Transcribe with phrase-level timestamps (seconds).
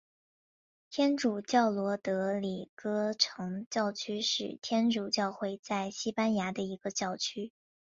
[0.89, 7.51] 天主教罗德里戈城教区是天主教会在西班牙的一个教区。